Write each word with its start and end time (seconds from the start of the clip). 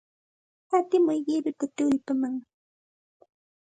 Hatimuy 0.69 1.19
qiruta 1.25 1.65
tullpaman. 1.75 2.35